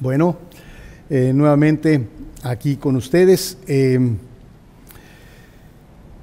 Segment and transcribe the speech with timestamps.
[0.00, 0.38] Bueno,
[1.10, 2.08] eh, nuevamente
[2.42, 3.58] aquí con ustedes.
[3.66, 4.16] Eh,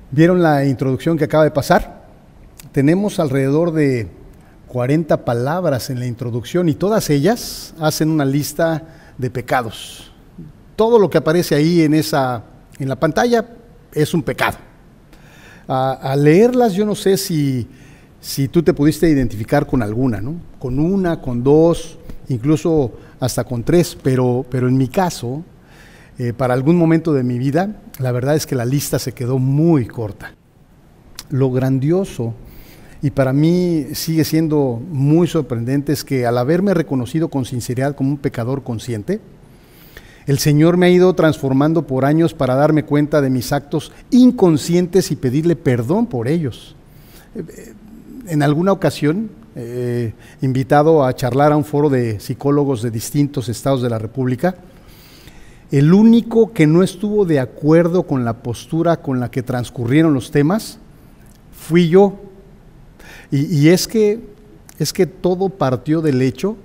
[0.10, 2.08] ¿Vieron la introducción que acaba de pasar?
[2.72, 4.08] Tenemos alrededor de
[4.70, 8.82] 40 palabras en la introducción y todas ellas hacen una lista
[9.20, 10.12] de pecados.
[10.76, 12.46] Todo lo que aparece ahí en, esa,
[12.80, 13.46] en la pantalla
[13.94, 14.58] es un pecado.
[15.68, 17.68] Al leerlas yo no sé si,
[18.20, 20.34] si tú te pudiste identificar con alguna, ¿no?
[20.58, 22.00] Con una, con dos,
[22.30, 25.44] incluso hasta con tres, pero, pero en mi caso,
[26.20, 29.40] eh, para algún momento de mi vida, la verdad es que la lista se quedó
[29.40, 30.34] muy corta.
[31.30, 32.34] Lo grandioso,
[33.02, 38.10] y para mí sigue siendo muy sorprendente, es que al haberme reconocido con sinceridad como
[38.12, 39.20] un pecador consciente,
[40.26, 45.12] el Señor me ha ido transformando por años para darme cuenta de mis actos inconscientes
[45.12, 46.76] y pedirle perdón por ellos.
[47.36, 47.74] Eh, eh,
[48.28, 53.82] en alguna ocasión eh, invitado a charlar a un foro de psicólogos de distintos estados
[53.82, 54.56] de la República.
[55.72, 60.30] El único que no estuvo de acuerdo con la postura con la que transcurrieron los
[60.30, 60.78] temas
[61.52, 62.20] fui yo.
[63.32, 64.20] Y, es, que,
[64.78, 66.56] es que todo partió del hecho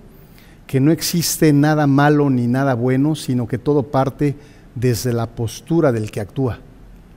[0.67, 4.37] que no existe nada malo ni nada bueno, sino que todo parte
[4.75, 6.59] desde la postura del que actúa.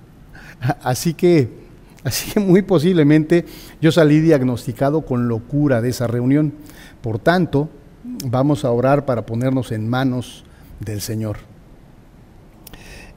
[0.83, 1.64] Así que
[2.05, 3.45] Así que muy posiblemente
[3.81, 6.53] yo salí diagnosticado con locura de esa reunión.
[7.01, 7.67] Por tanto,
[8.25, 10.45] vamos a orar para ponernos en manos
[10.79, 11.37] del Señor.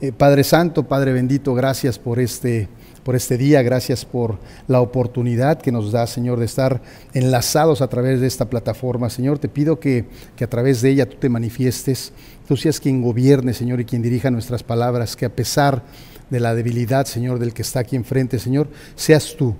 [0.00, 2.68] Eh, Padre Santo, Padre bendito, gracias por este,
[3.04, 4.38] por este día, gracias por
[4.68, 6.80] la oportunidad que nos da, Señor, de estar
[7.12, 9.10] enlazados a través de esta plataforma.
[9.10, 12.12] Señor, te pido que, que a través de ella tú te manifiestes,
[12.46, 15.82] tú seas quien gobierne, Señor, y quien dirija nuestras palabras, que a pesar
[16.30, 19.54] de la debilidad, Señor, del que está aquí enfrente, Señor, seas tú,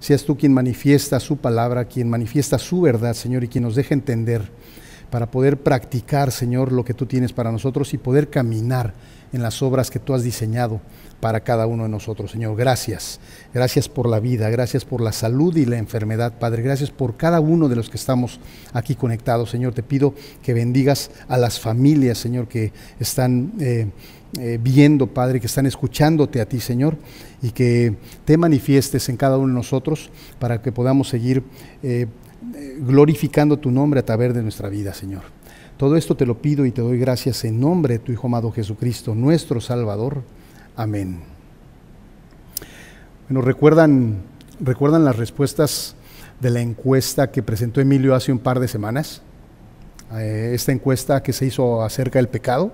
[0.00, 3.94] seas tú quien manifiesta su palabra, quien manifiesta su verdad, Señor, y quien nos deja
[3.94, 4.50] entender
[5.10, 8.94] para poder practicar, Señor, lo que tú tienes para nosotros y poder caminar
[9.32, 10.80] en las obras que tú has diseñado
[11.20, 12.56] para cada uno de nosotros, Señor.
[12.56, 13.20] Gracias.
[13.52, 16.62] Gracias por la vida, gracias por la salud y la enfermedad, Padre.
[16.62, 18.40] Gracias por cada uno de los que estamos
[18.72, 19.74] aquí conectados, Señor.
[19.74, 23.52] Te pido que bendigas a las familias, Señor, que están...
[23.60, 23.88] Eh,
[24.38, 26.96] eh, viendo, Padre, que están escuchándote a ti, Señor,
[27.42, 31.42] y que te manifiestes en cada uno de nosotros para que podamos seguir
[31.82, 32.06] eh,
[32.78, 35.22] glorificando tu nombre a través de nuestra vida, Señor.
[35.76, 38.52] Todo esto te lo pido y te doy gracias en nombre de tu Hijo amado
[38.52, 40.22] Jesucristo, nuestro Salvador.
[40.76, 41.20] Amén.
[43.28, 44.22] Bueno, ¿recuerdan,
[44.60, 45.96] ¿recuerdan las respuestas
[46.40, 49.22] de la encuesta que presentó Emilio hace un par de semanas?
[50.14, 52.72] Eh, esta encuesta que se hizo acerca del pecado.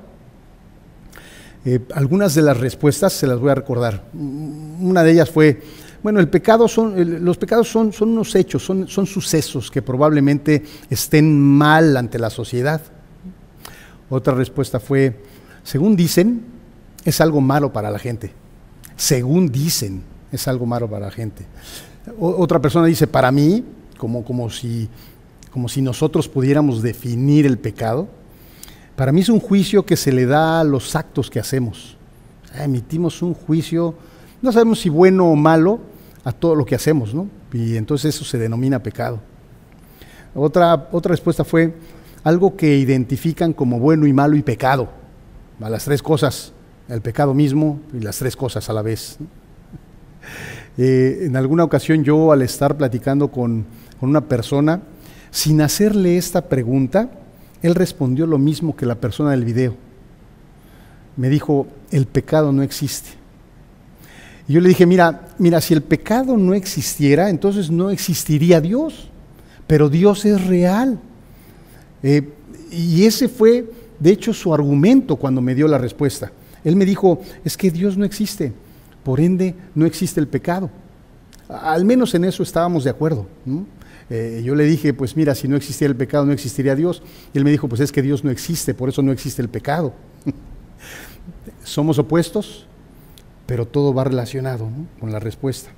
[1.71, 4.03] Eh, algunas de las respuestas se las voy a recordar.
[4.15, 5.61] Una de ellas fue,
[6.03, 10.63] bueno, el pecado son, los pecados son, son unos hechos, son, son sucesos que probablemente
[10.89, 12.81] estén mal ante la sociedad.
[14.09, 15.21] Otra respuesta fue,
[15.63, 16.43] según dicen,
[17.05, 18.33] es algo malo para la gente.
[18.97, 21.45] Según dicen, es algo malo para la gente.
[22.19, 23.63] otra persona dice, para mí,
[23.99, 24.89] como, como, si,
[25.51, 28.09] como si nosotros pudiéramos definir el pecado,
[28.99, 31.97] para mí es un juicio que se le da a los actos que hacemos.
[32.53, 33.95] Emitimos un juicio,
[34.43, 35.79] no sabemos si bueno o malo,
[36.25, 37.29] a todo lo que hacemos, ¿no?
[37.53, 39.21] Y entonces eso se denomina pecado.
[40.35, 41.75] Otra, otra respuesta fue
[42.25, 44.89] algo que identifican como bueno y malo y pecado.
[45.61, 46.53] A las tres cosas,
[46.89, 49.19] el pecado mismo y las tres cosas a la vez.
[50.81, 53.67] Eh, en alguna ocasión yo al estar platicando con,
[53.99, 54.81] con una persona,
[55.33, 57.11] sin hacerle esta pregunta,
[57.63, 59.75] él respondió lo mismo que la persona del video.
[61.17, 63.11] Me dijo, el pecado no existe.
[64.47, 69.09] Y yo le dije, mira, mira, si el pecado no existiera, entonces no existiría Dios.
[69.67, 70.99] Pero Dios es real.
[72.03, 72.29] Eh,
[72.71, 76.33] y ese fue, de hecho, su argumento cuando me dio la respuesta.
[76.65, 78.53] Él me dijo, es que Dios no existe,
[79.03, 80.71] por ende no existe el pecado.
[81.49, 83.27] Al menos en eso estábamos de acuerdo.
[84.11, 87.03] Eh, yo le dije, pues mira, si no existiera el pecado, no existiría Dios.
[87.35, 89.49] Y él me dijo, pues es que Dios no existe, por eso no existe el
[89.49, 89.93] pecado.
[91.65, 92.67] Somos opuestos,
[93.47, 94.69] pero todo va relacionado
[94.99, 95.71] con la respuesta.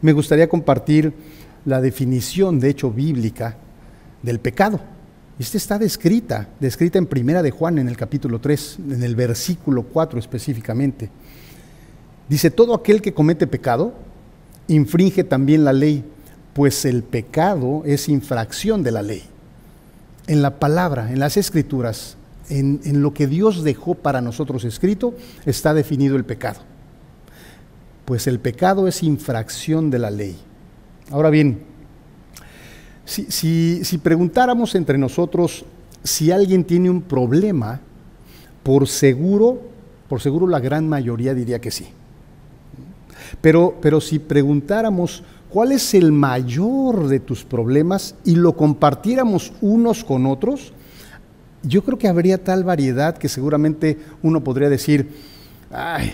[0.00, 1.12] Me gustaría compartir
[1.64, 3.56] la definición, de hecho, bíblica
[4.22, 4.80] del pecado.
[5.38, 9.84] Esta está descrita, descrita en Primera de Juan en el capítulo 3, en el versículo
[9.84, 11.10] 4 específicamente.
[12.28, 13.94] Dice, todo aquel que comete pecado
[14.66, 16.04] infringe también la ley
[16.58, 19.22] pues el pecado es infracción de la ley.
[20.26, 22.16] En la palabra, en las escrituras,
[22.48, 25.14] en, lo que Dios dejó para nosotros escrito,
[25.46, 26.58] está definido el pecado.
[28.06, 30.36] Pues el pecado es infracción de la ley.
[31.12, 31.62] Ahora bien,
[33.04, 35.64] si, si preguntáramos entre nosotros
[36.02, 37.82] si alguien tiene un problema,
[38.64, 39.62] por seguro,
[40.08, 41.86] por seguro la gran mayoría diría que sí.
[43.40, 50.04] Pero, pero si preguntáramos cuál es el mayor de tus problemas y lo compartiéramos unos
[50.04, 50.72] con otros,
[51.62, 55.08] yo creo que habría tal variedad que seguramente uno podría decir,
[55.70, 56.12] ay,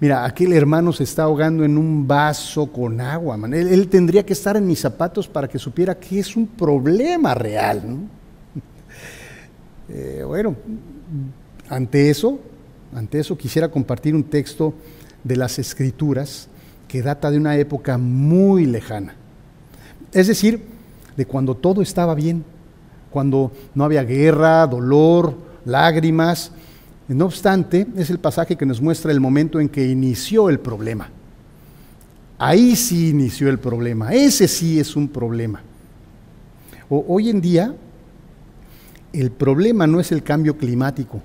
[0.00, 4.56] mira, aquel hermano se está ahogando en un vaso con agua, Él, tendría que estar
[4.56, 7.82] en mis zapatos para que supiera que es un problema real.
[9.90, 10.54] Eh, bueno,
[11.70, 12.38] ante eso,
[12.94, 14.74] ante eso quisiera compartir un texto
[15.24, 16.50] de las Escrituras
[16.88, 19.14] que data de una época muy lejana.
[20.12, 20.62] Es decir,
[21.16, 22.44] de cuando todo estaba bien,
[23.10, 26.50] cuando no había guerra, dolor, lágrimas.
[27.06, 31.10] No obstante, es el pasaje que nos muestra el momento en que inició el problema.
[32.38, 35.60] Ahí sí inició el problema, ese sí es un problema.
[36.88, 37.74] hoy en día,
[39.12, 41.20] el problema no es el cambio climático,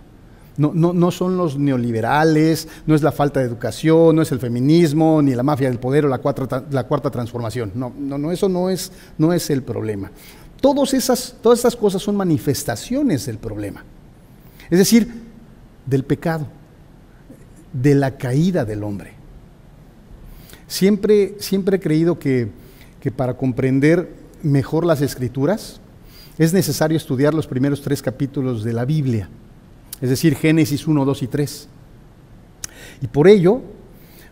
[0.58, 4.40] no, no, no, son los neoliberales, no es la falta de educación, no es el
[4.40, 7.72] feminismo, ni la mafia del poder o la, cuarta transformación.
[7.74, 10.12] No, no, no, eso no es, no es el problema.
[10.62, 13.84] Todas esas, todas cosas son manifestaciones del problema.
[14.70, 15.12] Es decir,
[15.86, 16.48] del pecado,
[17.74, 19.14] de la caída del hombre.
[20.68, 22.50] Siempre, siempre he creído que,
[23.02, 24.14] que para comprender
[24.44, 25.80] mejor las escrituras
[26.38, 29.30] es necesario estudiar los primeros tres capítulos de la Biblia,
[30.04, 31.68] es decir, Génesis 1, 2 y 3.
[33.02, 33.62] Y por ello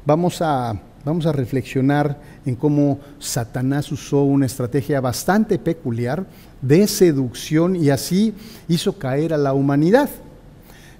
[0.05, 6.25] vamos a vamos a reflexionar en cómo Satanás usó una estrategia bastante peculiar
[6.61, 8.33] de seducción y así
[8.67, 10.09] hizo caer a la humanidad.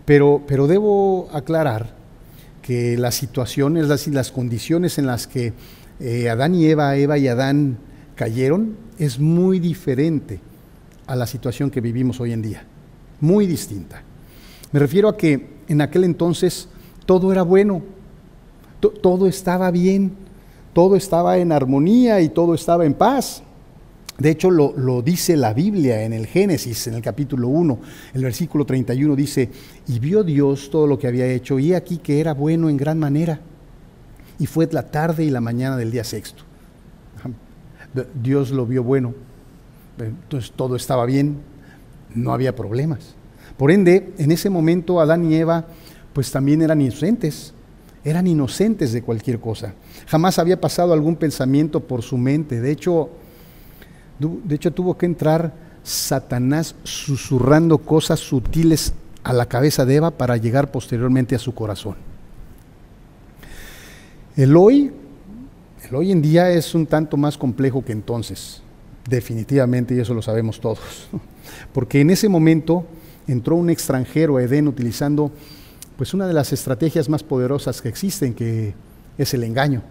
[0.06, 1.94] Pero, pero debo aclarar
[2.62, 5.52] que las situaciones, las, las condiciones en las que
[6.00, 7.78] eh, Adán y Eva, Eva y Adán
[8.16, 10.40] cayeron, es muy diferente
[11.08, 12.64] a la situación que vivimos hoy en día.
[13.20, 14.04] Muy distinta.
[14.72, 16.68] Me refiero a que en aquel entonces
[17.06, 17.82] todo era bueno,
[18.80, 20.14] todo estaba bien,
[20.74, 23.44] todo estaba en armonía y todo estaba en paz.
[24.18, 27.80] De hecho, lo, dice la Biblia en el Génesis, en el capítulo 1,
[28.14, 29.50] el versículo 31 dice,
[29.88, 33.00] y vio Dios todo lo que había hecho, y aquí que era bueno en gran
[33.00, 33.42] manera.
[34.38, 36.44] Y fue la tarde y la mañana del día sexto.
[38.22, 39.14] Dios lo vio bueno,
[40.00, 41.38] entonces todo estaba bien,
[42.14, 43.16] no había problemas.
[43.62, 45.68] Por ende, en ese momento Adán y Eva
[46.14, 47.54] pues también eran inocentes,
[48.04, 49.76] eran inocentes de cualquier cosa.
[50.08, 52.60] Jamás había pasado algún pensamiento por su mente.
[52.60, 53.12] De hecho,
[54.18, 55.54] de hecho tuvo que entrar
[55.84, 58.94] Satanás susurrando cosas sutiles
[59.24, 61.98] a la cabeza de Eva para llegar posteriormente a su corazón.
[64.36, 64.92] El hoy,
[65.88, 68.64] el hoy en día es un tanto más complejo que entonces,
[69.08, 70.80] definitivamente, y eso lo sabemos todos,
[71.74, 72.88] porque en ese momento
[73.28, 75.32] entró un extranjero a Edén utilizando
[75.98, 78.74] pues una de las estrategias más poderosas que existen, que
[79.18, 79.84] es el engaño.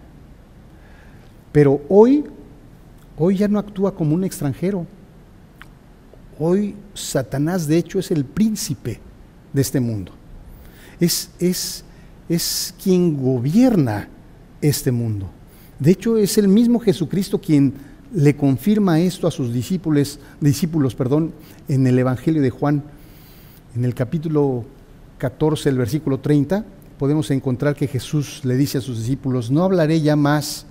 [1.51, 2.25] Pero hoy,
[3.17, 4.85] hoy ya no actúa como un extranjero.
[6.39, 8.99] Hoy Satanás, de hecho, es el príncipe
[9.53, 10.11] de este mundo.
[10.99, 11.83] Es, es,
[12.29, 14.09] es quien gobierna
[14.61, 15.29] este mundo.
[15.79, 17.73] De hecho, es el mismo Jesucristo quien
[18.13, 21.33] le confirma esto a sus discípulos, discípulos perdón,
[21.67, 22.83] en el Evangelio de Juan,
[23.75, 24.65] en el capítulo
[25.17, 26.65] 14, el versículo 30,
[26.97, 30.65] podemos encontrar que Jesús le dice a sus discípulos, no hablaré ya más,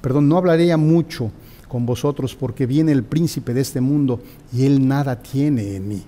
[0.00, 1.30] perdón, no hablaré ya mucho
[1.68, 4.20] con vosotros porque viene el príncipe de este mundo
[4.52, 6.02] y él nada tiene en mí.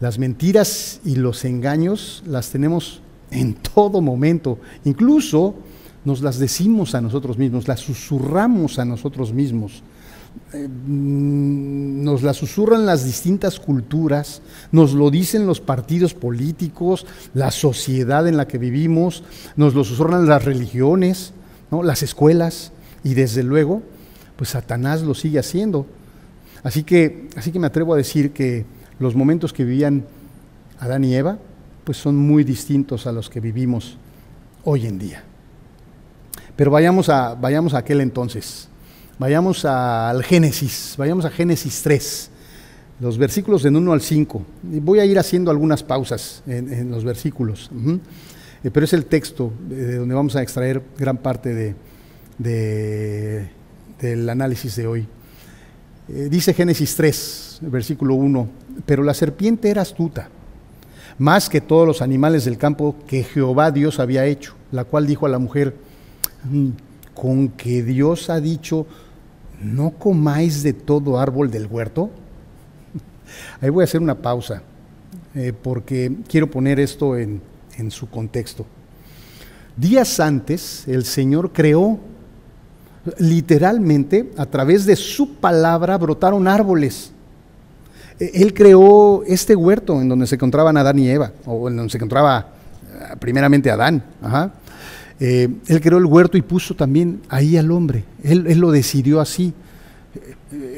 [0.00, 5.54] Las mentiras y los engaños las tenemos en todo momento, incluso
[6.04, 9.82] nos las decimos a nosotros mismos, las susurramos a nosotros mismos.
[10.52, 17.50] Eh, mm, nos la susurran las distintas culturas, nos lo dicen los partidos políticos, la
[17.50, 19.24] sociedad en la que vivimos,
[19.56, 21.32] nos lo susurran las religiones,
[21.70, 21.82] ¿no?
[21.82, 22.72] las escuelas,
[23.02, 23.82] y desde luego,
[24.36, 25.86] pues Satanás lo sigue haciendo.
[26.62, 28.66] Así que, así que me atrevo a decir que
[28.98, 30.04] los momentos que vivían
[30.78, 31.38] Adán y Eva,
[31.84, 33.96] pues son muy distintos a los que vivimos
[34.64, 35.24] hoy en día.
[36.56, 38.68] Pero vayamos a, vayamos a aquel entonces.
[39.18, 42.30] Vayamos al Génesis, vayamos a Génesis 3,
[43.00, 44.42] los versículos del 1 al 5.
[44.62, 47.70] Voy a ir haciendo algunas pausas en, los versículos,
[48.64, 51.76] eh, pero es el texto de donde vamos a extraer gran parte
[52.38, 53.48] de,
[54.00, 55.06] del análisis de hoy.
[56.08, 58.48] Eh, dice Génesis 3, versículo 1,
[58.86, 60.30] pero la serpiente era astuta,
[61.18, 65.26] más que todos los animales del campo que Jehová Dios había hecho, la cual dijo
[65.26, 65.76] a la mujer,
[66.44, 66.70] mm,
[67.14, 68.86] con que Dios ha dicho,
[69.62, 72.10] no comáis de todo árbol del huerto.
[73.60, 74.62] Ahí voy a hacer una pausa,
[75.34, 77.40] eh, porque quiero poner esto en,
[77.76, 78.66] en su contexto.
[79.76, 81.98] Días antes, el Señor creó,
[83.18, 87.12] literalmente, a través de su palabra brotaron árboles.
[88.20, 91.90] E, él creó este huerto en donde se encontraban Adán y Eva, o en donde
[91.90, 92.48] se encontraba
[92.92, 94.04] eh, primeramente Adán.
[95.24, 98.02] Eh, él creó el huerto y puso también ahí al hombre.
[98.24, 99.54] Él, él lo decidió así.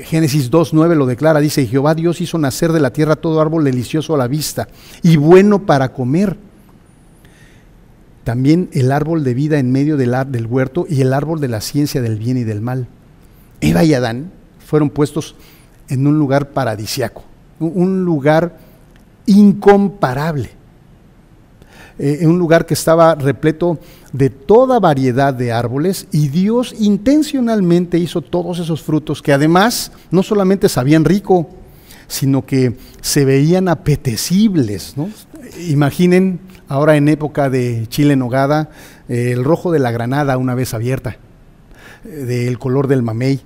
[0.04, 4.14] Génesis 2.9 lo declara, dice, Jehová Dios hizo nacer de la tierra todo árbol delicioso
[4.14, 4.68] a la vista
[5.02, 6.36] y bueno para comer.
[8.22, 11.62] También el árbol de vida en medio del, del huerto y el árbol de la
[11.62, 12.86] ciencia del bien y del mal.
[13.62, 15.36] Eva y Adán fueron puestos
[15.88, 17.24] en un lugar paradisiaco,
[17.60, 18.58] un lugar
[19.24, 20.50] incomparable,
[21.98, 23.78] eh, en un lugar que estaba repleto
[24.12, 30.22] de toda variedad de árboles y Dios intencionalmente hizo todos esos frutos que además no
[30.22, 31.48] solamente sabían rico,
[32.06, 34.94] sino que se veían apetecibles.
[35.68, 38.70] Imaginen ahora en época de chile en nogada,
[39.08, 41.16] eh, el rojo de la granada una vez abierta,
[42.04, 43.40] eh, del color del mamey.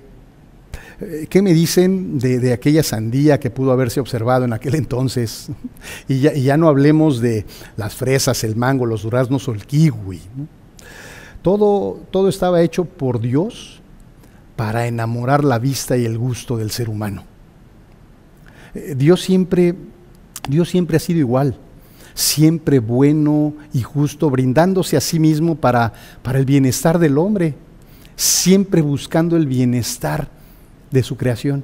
[1.01, 5.49] Eh, ¿Qué me dicen de, aquella sandía que pudo haberse observado en aquel entonces?
[6.07, 7.45] Y ya, y ya, no hablemos de
[7.77, 10.19] las fresas, el mango, los duraznos o el kiwi.
[11.41, 13.79] Todo, todo estaba hecho por Dios
[14.55, 17.23] para enamorar la vista y el gusto del ser humano.
[18.73, 19.75] Eh, Dios siempre,
[20.49, 21.57] Dios siempre ha sido igual,
[22.13, 27.55] siempre bueno y justo, brindándose a sí mismo para, para el bienestar del hombre,
[28.17, 30.38] siempre buscando el bienestar
[30.91, 31.63] de su creación,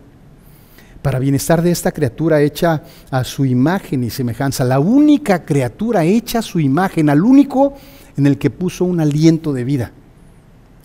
[1.01, 6.39] para bienestar de esta criatura hecha a su imagen y semejanza, la única criatura hecha
[6.39, 7.75] a su imagen, al único
[8.17, 9.91] en el que puso un aliento de vida.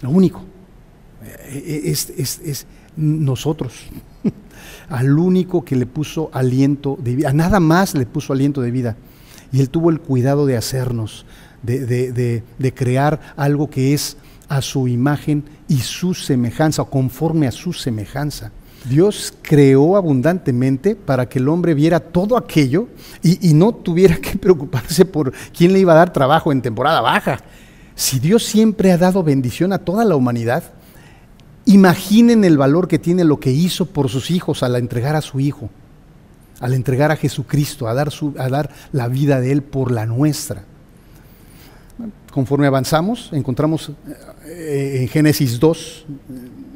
[0.03, 0.43] Lo único.
[1.25, 2.67] Eh, eh, es,
[2.97, 3.87] nosotros.
[4.91, 7.31] Al único que le puso aliento de vida.
[7.31, 8.97] A nada más le puso aliento de vida.
[9.53, 11.25] Y Él tuvo el cuidado de hacernos,
[11.63, 11.87] de,
[12.59, 14.17] de crear algo que es
[14.51, 18.51] a su imagen y su semejanza, o conforme a su semejanza.
[18.85, 22.89] Dios creó abundantemente para que el hombre viera todo aquello
[23.23, 27.41] y, no tuviera que preocuparse por quién le iba a dar trabajo en temporada baja.
[27.95, 30.65] Si Dios siempre ha dado bendición a toda la humanidad,
[31.65, 35.39] imaginen el valor que tiene lo que hizo por sus hijos al entregar a su
[35.39, 35.71] hijo,
[36.59, 40.65] al entregar a Jesucristo, a dar, a dar la vida de Él por la nuestra.
[42.33, 43.93] Conforme avanzamos, encontramos
[44.45, 46.05] en Génesis 2,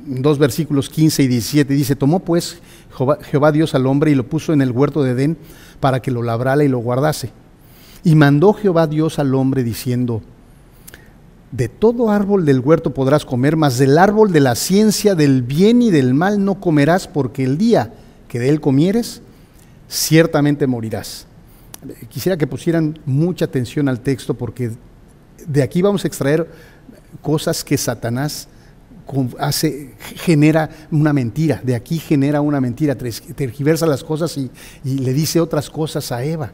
[0.07, 2.59] dos versículos 15 y 17, dice, tomó pues
[3.23, 5.37] Jehová, Dios al hombre y lo puso en el huerto de Edén
[5.81, 7.31] para que lo labrara y lo guardase.
[8.05, 10.23] Y mandó Jehová Dios al hombre diciendo,
[11.53, 15.83] de todo árbol del huerto podrás comer, mas del árbol de la ciencia del bien
[15.83, 17.95] y del mal no comerás, porque el día
[18.29, 19.23] que de él comieres,
[19.89, 21.27] ciertamente morirás.
[22.09, 24.73] Quisiera que pusieran mucha atención al texto porque
[25.47, 26.49] de aquí vamos a extraer
[27.23, 28.49] cosas que Satanás
[29.39, 34.51] hace, genera una mentira, de aquí genera una mentira, tergiversa las cosas y,
[34.85, 36.53] le dice otras cosas a Eva.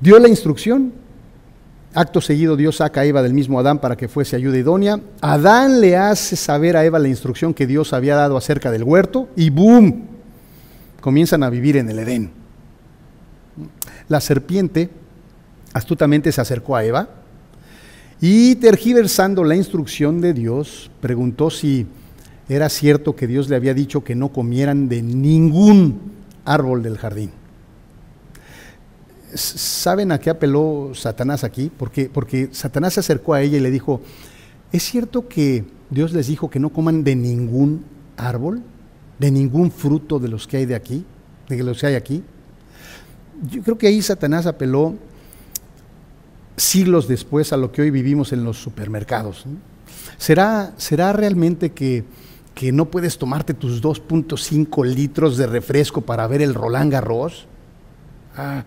[0.00, 0.92] Dio la instrucción,
[1.92, 5.00] Acto seguido Dios saca a Eva del mismo Adán para que fuese ayuda idónea.
[5.20, 9.28] Adán le hace saber a Eva la instrucción que Dios había dado acerca del huerto
[9.34, 10.06] y ¡boom!
[11.00, 12.30] Comienzan a vivir en el Edén.
[14.08, 14.88] La serpiente
[15.72, 17.08] astutamente se acercó a Eva
[18.20, 21.86] y tergiversando la instrucción de Dios, preguntó si
[22.48, 26.00] era cierto que Dios le había dicho que no comieran de ningún
[26.44, 27.30] árbol del jardín.
[29.32, 31.70] ¿Saben a qué apeló Satanás aquí?
[31.74, 34.02] Porque, porque Satanás se acercó a ella y le dijo,
[34.72, 37.84] ¿es cierto que Dios les dijo que no coman de ningún
[38.16, 38.60] árbol,
[39.18, 41.04] de ningún fruto de los que hay de aquí,
[41.48, 42.24] de los que hay aquí?
[43.48, 44.96] Yo creo que ahí Satanás apeló
[46.60, 49.44] siglos después a lo que hoy vivimos en los supermercados.
[50.18, 52.04] ¿Será, ¿Será realmente que,
[52.54, 57.46] que no puedes tomarte tus 2.5 litros de refresco para ver el Roland Garros?
[58.36, 58.64] Ah,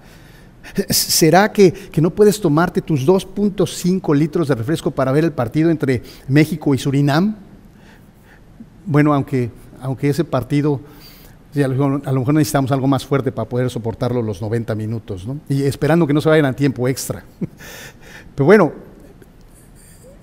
[0.89, 5.69] ¿Será que, que, no puedes tomarte tus 2.5 litros de refresco para ver el partido
[5.69, 7.35] entre México y Surinam?
[8.85, 10.81] Bueno, aunque, aunque ese partido
[11.61, 15.39] a, lo mejor, necesitamos algo más fuerte para poder soportarlo los 90 minutos, ¿no?
[15.47, 17.23] Y esperando que no se vayan a tiempo extra.
[18.35, 18.73] Pero bueno,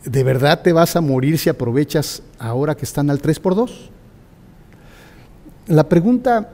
[0.05, 3.71] ¿de verdad te vas a morir si aprovechas ahora que están al 3x2?
[5.69, 6.51] La pregunta,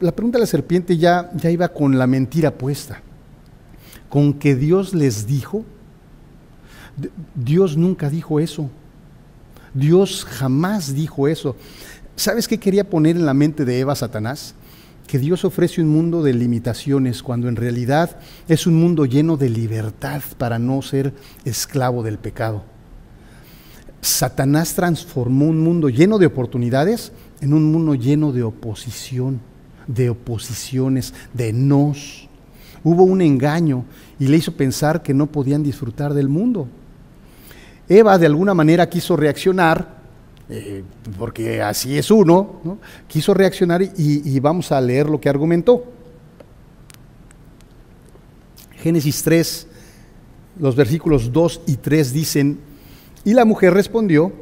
[0.00, 3.02] la, pregunta de la serpiente ya, ya iba con la mentira puesta,
[4.08, 5.66] con que Dios les dijo.
[7.34, 8.70] Dios nunca dijo eso.
[9.74, 11.56] Dios jamás dijo eso.
[12.16, 14.54] ¿Sabes qué quería poner en la mente de Eva Satanás?
[15.06, 18.16] que Dios ofrece un mundo de limitaciones cuando en realidad
[18.48, 21.12] es un mundo lleno de libertad para no ser
[21.44, 22.62] esclavo del pecado.
[24.00, 29.40] Satanás transformó un mundo lleno de oportunidades en un mundo lleno de oposición,
[29.86, 32.28] de oposiciones, de nos.
[32.82, 33.84] Hubo un engaño
[34.18, 36.68] y le hizo pensar que no podían disfrutar del mundo.
[37.88, 40.03] Eva de alguna manera quiso reaccionar
[40.48, 40.84] eh,
[41.18, 45.84] porque así es uno, quiso reaccionar y, y vamos a leer lo que argumentó.
[48.76, 49.66] Génesis 3,
[50.60, 52.60] los versículos 2 y 3 dicen,
[53.24, 54.32] y la mujer respondió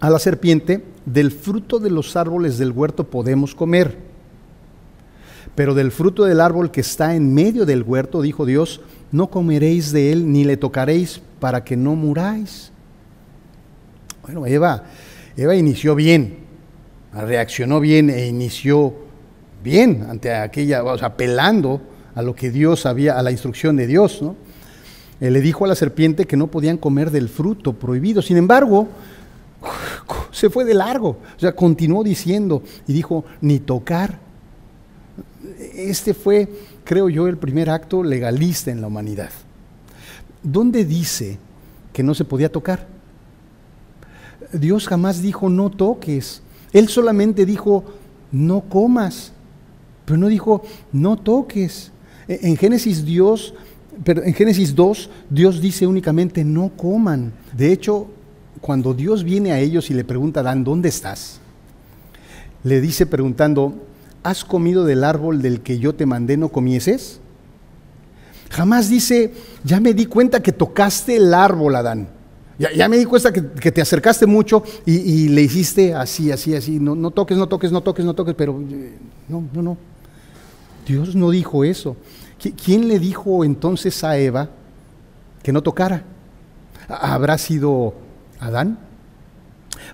[0.00, 3.98] a la serpiente, del fruto de los árboles del huerto podemos comer,
[5.54, 8.80] pero del fruto del árbol que está en medio del huerto, dijo Dios,
[9.10, 12.72] no comeréis de él ni le tocaréis para que no muráis.
[14.22, 14.84] Bueno, Eva
[15.36, 16.38] Eva inició bien,
[17.12, 18.94] reaccionó bien e inició
[19.62, 21.80] bien ante aquella, o sea, apelando
[22.14, 24.36] a lo que Dios había, a la instrucción de Dios, ¿no?
[25.20, 28.22] le dijo a la serpiente que no podían comer del fruto prohibido.
[28.22, 28.88] Sin embargo,
[30.32, 34.18] se fue de largo, o sea, continuó diciendo y dijo, ni tocar.
[35.74, 36.48] Este fue,
[36.84, 39.30] creo yo, el primer acto legalista en la humanidad.
[40.42, 41.38] ¿Dónde dice
[41.92, 42.91] que no se podía tocar?
[44.52, 46.42] Dios jamás dijo no toques.
[46.72, 47.84] Él solamente dijo
[48.30, 49.32] no comas,
[50.04, 50.62] pero no dijo
[50.92, 51.92] no toques.
[52.28, 53.54] E, en Génesis Dios,
[54.06, 57.32] en Génesis 2, Dios dice únicamente no coman.
[57.56, 58.08] De hecho,
[58.60, 61.40] cuando Dios viene a ellos y le pregunta a Adán, ¿dónde estás?
[62.64, 63.74] Le dice preguntando,
[64.22, 67.20] ¿has comido del árbol del que yo te mandé no comieses?
[68.50, 69.32] Jamás dice,
[69.64, 72.08] ya me di cuenta que tocaste el árbol, Adán.
[72.58, 76.78] Ya, me di cuenta que, te acercaste mucho y, le hiciste así, así, así.
[76.78, 79.78] No, no toques, no toques, no toques, no toques, pero eh, no, no, no.
[80.86, 81.96] Dios no dijo eso.
[82.62, 84.50] ¿Quién le dijo entonces a Eva
[85.42, 86.04] que no tocara?
[86.88, 87.94] ¿Habrá sido
[88.38, 88.78] Adán?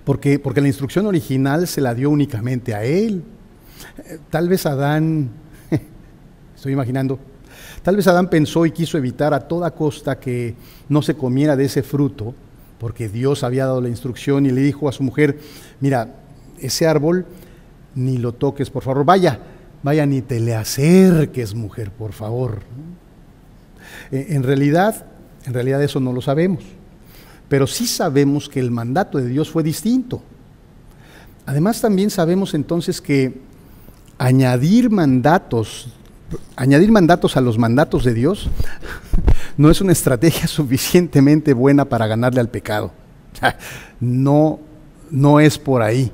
[0.03, 3.23] Porque, porque la instrucción original se la dio únicamente a él.
[4.05, 5.29] Eh, tal vez Adán,
[6.55, 7.19] estoy imaginando,
[7.83, 10.55] tal vez Adán pensó y quiso evitar a toda costa que
[10.89, 12.33] no se comiera de ese fruto
[12.79, 15.39] porque Dios había dado la instrucción y le dijo a su mujer,
[15.79, 16.15] mira,
[16.59, 17.25] ese árbol
[17.95, 19.39] ni lo toques, por favor, vaya,
[19.83, 22.59] vaya, ni te le acerques, mujer, por favor.
[24.11, 25.05] Eh, en realidad,
[25.45, 26.63] en realidad eso no lo sabemos,
[27.49, 30.21] pero sí sabemos que el mandato de Dios fue distinto.
[31.45, 33.41] Además también sabemos entonces que
[34.17, 35.89] añadir mandatos,
[36.55, 38.49] añadir mandatos a los mandatos de Dios
[39.59, 42.93] no es una estrategia suficientemente buena para ganarle al pecado.
[43.99, 44.61] No,
[45.11, 46.13] no es por ahí.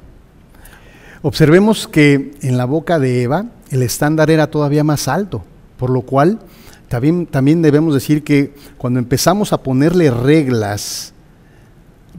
[1.22, 5.44] Observemos que en la boca de Eva el estándar era todavía más alto,
[5.78, 6.40] por lo cual
[6.88, 11.14] también, también debemos decir que cuando empezamos a ponerle reglas,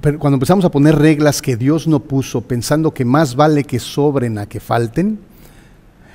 [0.01, 4.39] cuando empezamos a poner reglas que Dios no puso, pensando que más vale que sobren
[4.39, 5.19] a que falten,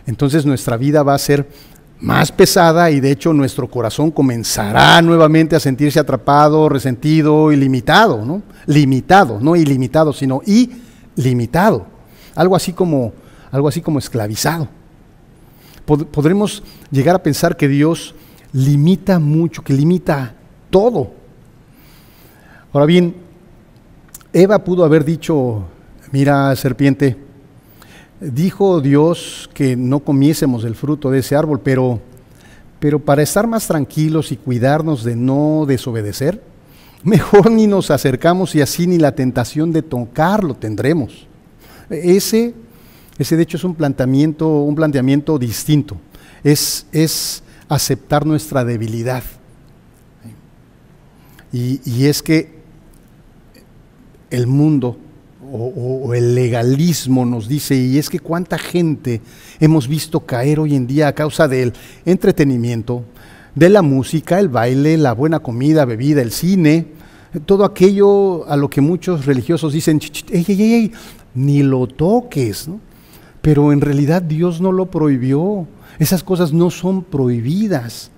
[0.07, 1.49] entonces nuestra vida va a ser
[2.01, 8.25] más pesada y de hecho nuestro corazón comenzará nuevamente a sentirse atrapado, resentido y limitado,
[8.25, 8.41] ¿no?
[8.65, 10.41] Limitado, no ilimitado, sino
[11.15, 11.85] ilimitado.
[12.35, 13.13] Algo así como,
[13.51, 14.67] algo así como esclavizado.
[15.85, 18.15] podremos llegar a pensar que Dios
[18.51, 20.33] limita mucho, que limita
[20.71, 21.11] todo.
[22.73, 23.15] Ahora bien,
[24.33, 25.65] Eva pudo haber dicho,
[26.11, 27.17] mira serpiente,
[28.21, 31.99] dijo Dios que no comiésemos el fruto de ese árbol, pero,
[32.79, 36.41] pero para estar más tranquilos y cuidarnos de no desobedecer,
[37.03, 41.27] mejor ni nos acercamos y así ni la tentación de tocarlo tendremos.
[41.89, 42.53] Ese,
[43.17, 45.97] ese de hecho es un planteamiento, un planteamiento distinto.
[46.43, 49.23] Es, es aceptar nuestra debilidad.
[51.51, 52.61] Y, y es que
[54.29, 54.97] el mundo
[55.51, 59.21] o, el legalismo nos dice, y es que cuánta gente
[59.59, 61.73] hemos visto caer hoy en día a causa del
[62.05, 63.03] entretenimiento,
[63.55, 66.87] de la música, el baile, la buena comida, bebida, el cine,
[67.45, 69.99] todo aquello a lo que muchos religiosos dicen,
[70.31, 70.91] ey, ey, ey,
[71.33, 72.69] ni lo toques,
[73.41, 75.67] pero en realidad Dios no lo prohibió,
[75.99, 78.11] esas cosas no son prohibidas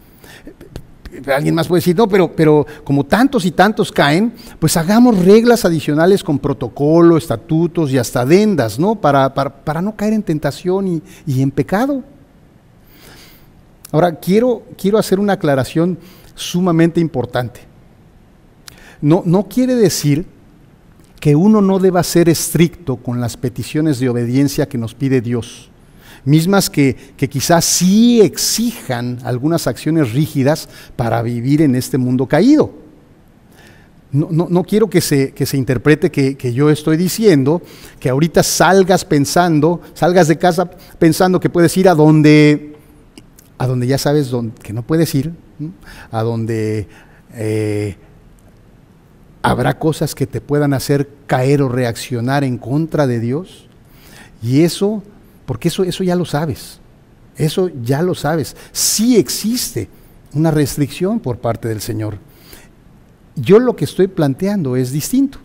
[1.33, 5.65] alguien más puede decir, no, pero, pero como tantos y tantos caen, pues hagamos reglas
[5.65, 8.95] adicionales con protocolo, estatutos y hasta adendas, ¿no?
[8.95, 12.03] Para, para, no caer en tentación y, y, en pecado.
[13.91, 15.97] Ahora, quiero, quiero hacer una aclaración
[16.35, 17.61] sumamente importante.
[19.01, 20.25] No, no quiere decir
[21.19, 25.69] que uno no deba ser estricto con las peticiones de obediencia que nos pide Dios.
[26.25, 32.71] Mismas que, que quizás sí exijan algunas acciones rígidas para vivir en este mundo caído.
[34.11, 37.63] No, no, no, quiero que se, que se interprete que, que, yo estoy diciendo
[37.99, 42.75] que ahorita salgas pensando, salgas de casa pensando que puedes ir a donde,
[43.57, 45.33] a donde ya sabes dónde, que no puedes ir,
[46.11, 46.87] a donde
[47.33, 47.95] eh,
[49.41, 53.67] habrá cosas que te puedan hacer caer o reaccionar en contra de Dios.
[54.41, 55.03] Y eso,
[55.45, 56.79] porque eso, eso ya lo sabes,
[57.37, 58.55] eso ya lo sabes.
[58.71, 59.89] Sí existe
[60.33, 62.17] una restricción por parte del Señor.
[63.35, 65.39] Yo lo que estoy planteando es distinto.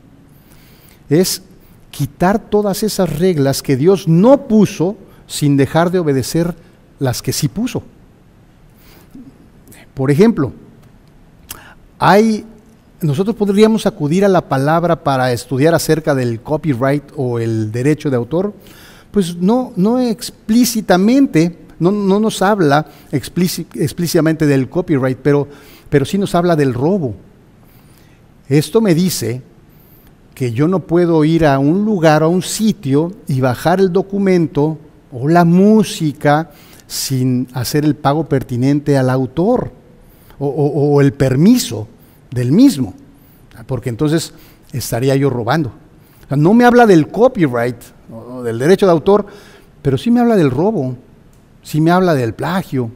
[1.09, 1.43] Es
[1.91, 6.55] quitar todas esas reglas que Dios no puso sin dejar de obedecer
[6.99, 7.83] las que sí puso.
[9.95, 10.53] Por ejemplo,
[11.99, 12.45] hay
[13.01, 18.17] nosotros podríamos acudir a la palabra para estudiar acerca del copyright o el derecho de
[18.17, 18.53] autor,
[19.19, 25.49] pues no, no explícitamente, no, no nos habla explícitamente del copyright, pero,
[25.91, 27.17] pero sí nos habla del robo.
[28.49, 29.43] Esto me dice
[30.37, 34.79] que yo no puedo ir a un lugar, a un sitio y bajar el documento
[35.11, 36.53] o la música
[36.87, 39.73] sin hacer el pago pertinente al autor
[40.39, 41.89] o, el permiso
[42.31, 42.95] del mismo,
[43.67, 44.33] porque entonces
[44.73, 45.73] estaría yo robando.
[46.31, 47.98] no me habla del copyright
[48.45, 49.27] del derecho de autor,
[49.83, 50.97] pero sí me habla del robo,
[51.63, 52.91] sí me habla del plagio,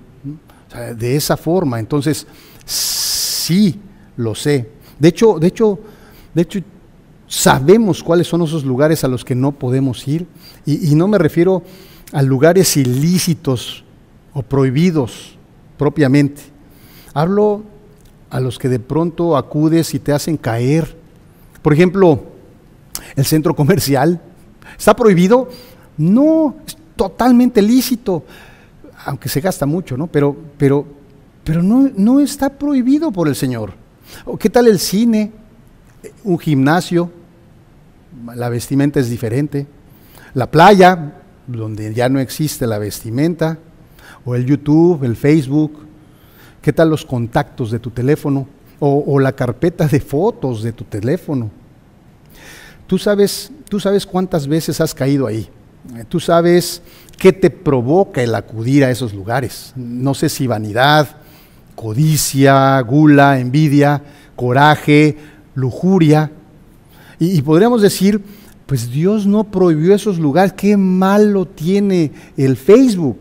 [0.97, 1.79] de esa forma.
[1.79, 2.27] Entonces,
[2.65, 3.79] sí
[4.17, 4.69] lo sé.
[4.99, 5.79] De hecho, de hecho,
[6.35, 6.61] de hecho,
[7.27, 10.27] sabemos cuáles son esos lugares a los que no podemos ir.
[10.65, 11.63] Y, no me refiero
[12.13, 13.85] a lugares ilícitos
[14.33, 15.37] o prohibidos
[15.77, 16.43] propiamente.
[17.15, 17.63] Hablo
[18.31, 20.97] a los que de pronto acudes y te hacen caer.
[21.61, 22.23] Por ejemplo,
[23.17, 24.21] el centro comercial.
[24.79, 25.49] ¿Está prohibido?
[25.97, 28.25] No, es totalmente lícito,
[29.05, 30.07] aunque se gasta mucho, ¿no?
[30.07, 30.87] Pero, pero,
[31.45, 33.75] pero no, no está prohibido por el Señor.
[34.25, 35.33] ¿O qué tal el cine?
[36.25, 37.11] Un gimnasio,
[38.35, 39.67] la vestimenta es diferente.
[40.35, 41.15] La playa,
[41.47, 43.59] donde ya no existe la vestimenta.
[44.25, 45.87] O el YouTube, el Facebook.
[46.61, 48.47] ¿Qué tal los contactos de tu teléfono?
[48.79, 51.51] O la carpeta de fotos de tu teléfono.
[52.87, 55.49] Tú sabes, tú sabes cuántas veces has caído ahí.
[56.11, 56.83] Tú sabes
[57.17, 59.73] qué te provoca el acudir a esos lugares.
[59.77, 61.17] No sé si vanidad,
[61.75, 64.03] codicia, gula, envidia,
[64.37, 65.17] coraje,
[65.55, 66.31] lujuria.
[67.19, 68.23] Y, podríamos decir,
[68.67, 73.21] pues Dios no prohibió esos lugares, qué malo tiene el Facebook.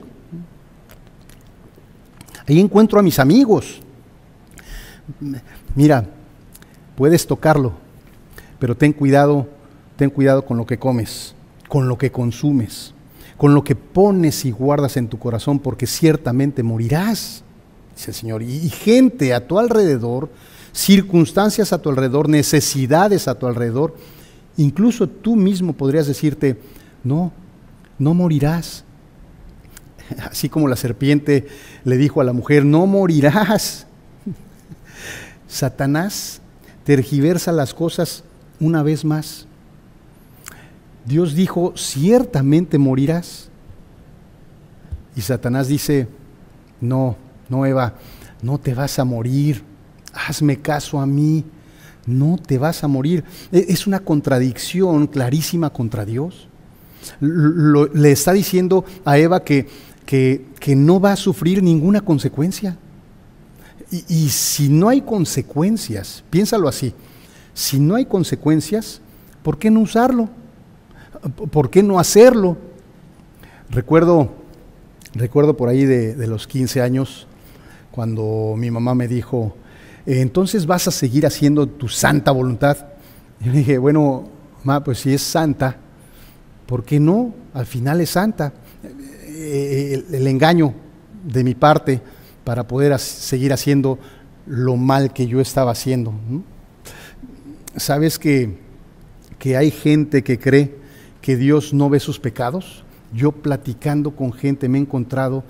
[2.45, 3.79] Ahí encuentro a mis amigos.
[5.75, 6.09] Mira,
[6.97, 7.71] puedes tocarlo,
[8.59, 9.47] pero ten cuidado,
[10.01, 11.35] ten cuidado con lo que comes,
[11.69, 12.95] con lo que consumes,
[13.37, 17.43] con lo que pones y guardas en tu corazón, porque ciertamente morirás
[17.95, 18.41] dice el Señor.
[18.41, 20.31] Y, gente a tu alrededor,
[20.71, 23.95] circunstancias a tu alrededor, necesidades a tu alrededor,
[24.57, 26.59] incluso tú mismo podrías decirte,
[27.03, 27.31] no,
[27.99, 28.83] no morirás.
[30.31, 31.47] Así como la serpiente
[31.83, 33.85] le dijo a la mujer, no morirás.
[35.47, 36.41] Satanás
[36.85, 38.23] tergiversa las cosas
[38.59, 39.45] una vez más.
[41.11, 43.49] Dios dijo, ciertamente morirás.
[45.13, 46.07] Y Satanás dice,
[46.79, 47.17] no,
[47.49, 47.95] no, Eva,
[48.41, 49.61] no te vas a morir.
[50.13, 51.43] Hazme caso a mí.
[52.05, 53.25] No te vas a morir.
[53.51, 56.47] E, es una contradicción clarísima contra Dios.
[57.19, 59.67] le está diciendo a Eva que,
[60.05, 62.77] que, no va a sufrir ninguna consecuencia.
[63.91, 66.93] Y, y si no hay consecuencias, piénsalo así,
[67.53, 69.01] si no hay consecuencias,
[69.43, 70.29] ¿por qué no usarlo?
[71.51, 72.57] ¿Por qué no hacerlo?
[73.69, 74.31] Recuerdo,
[75.13, 77.27] recuerdo por ahí de, los 15 años,
[77.91, 79.55] cuando mi mamá me dijo,
[80.07, 82.77] eh, entonces vas a seguir haciendo tu santa voluntad.
[83.39, 84.29] Yo dije, bueno,
[84.63, 85.77] mamá, pues si es santa,
[86.65, 87.35] ¿por qué no?
[87.53, 88.53] Al final es santa.
[88.83, 90.73] Eh, el, engaño
[91.23, 92.01] de mi parte
[92.43, 93.99] para poder seguir haciendo
[94.47, 96.13] lo mal que yo estaba haciendo.
[97.75, 98.57] ¿Sabes que,
[99.37, 100.80] que hay gente que cree
[101.21, 102.83] que Dios no ve sus pecados?
[103.13, 105.43] Yo platicando con gente me he encontrado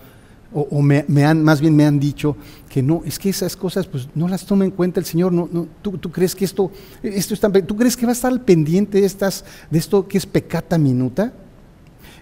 [0.54, 2.36] o, me, han, más bien me han dicho
[2.68, 5.48] que no, es que esas cosas pues no las toma en cuenta el Señor, no,
[5.82, 9.08] ¿tú, crees que esto, esto está, tú crees que va a estar al pendiente de,
[9.08, 11.32] estas, de esto que es pecata minuta?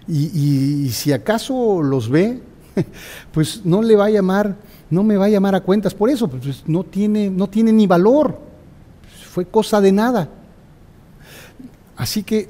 [0.06, 2.40] Y, si acaso los ve,
[3.32, 4.56] pues no le va a llamar,
[4.90, 7.86] no me va a llamar a cuentas por eso, pues no tiene, no tiene ni
[7.86, 8.38] valor,
[9.30, 10.28] fue cosa de nada.
[11.96, 12.48] Así que,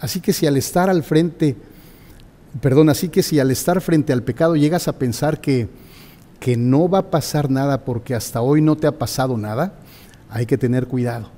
[0.00, 1.56] así que si al estar al frente
[2.60, 5.68] perdón, así que si al estar frente al pecado llegas a pensar que,
[6.40, 9.74] que no va a pasar nada porque hasta hoy no te ha pasado nada,
[10.30, 11.30] hay que tener cuidado.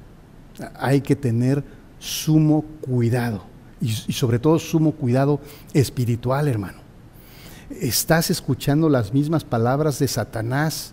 [0.79, 1.65] Hay que tener
[1.99, 3.45] sumo cuidado.
[3.81, 5.41] Y, y sobre todo sumo cuidado
[5.73, 6.79] espiritual, hermano.
[7.71, 10.93] Estás escuchando las mismas palabras de Satanás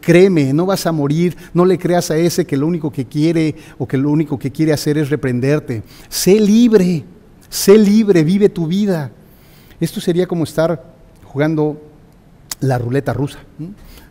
[0.00, 3.54] créeme, no vas a morir, no le creas a ese que lo único que quiere
[3.78, 5.82] o que lo único que quiere hacer es reprenderte.
[6.08, 7.04] Sé libre,
[7.48, 9.10] sé libre, vive tu vida.
[9.80, 10.94] Esto sería como estar
[11.24, 11.80] jugando
[12.60, 13.40] la ruleta rusa,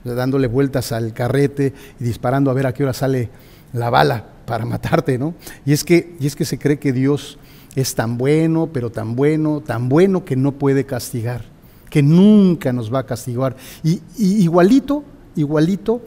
[0.03, 3.29] dándole vueltas al carrete y disparando a ver a qué hora sale
[3.71, 5.33] la bala para matarte, ¿no?
[5.65, 7.39] Y es que, y es que se cree que Dios
[7.75, 11.45] es tan bueno, pero tan bueno, tan bueno que no puede castigar,
[11.89, 13.55] que nunca nos va a castigar.
[13.83, 16.01] y igualito igualito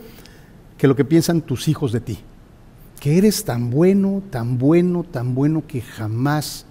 [0.79, 2.19] que lo que piensan tus hijos de ti.
[3.01, 6.67] Que eres tan bueno, tan bueno, tan bueno que jamás